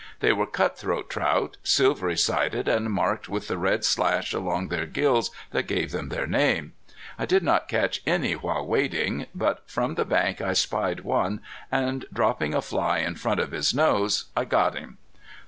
[0.19, 5.29] They were cutthroat trout, silvery sided and marked with the red slash along their gills
[5.51, 6.73] that gave them their name.
[7.19, 11.39] I did not catch any while wading, but from the bank I spied one,
[11.71, 14.97] and dropping a fly in front of his nose, I got him.